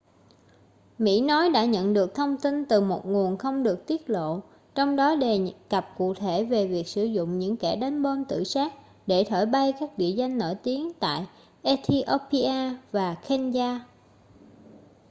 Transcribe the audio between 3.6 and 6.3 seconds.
được tiết lộ trong đó đề cập cụ